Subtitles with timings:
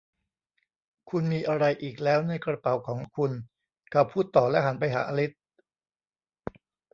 [1.09, 3.31] 'คุณมีอะไรอีกแล้วในกระเป๋าของคุณ?'
[3.91, 5.31] เขาพูดต่อและหันไปหาอลิซ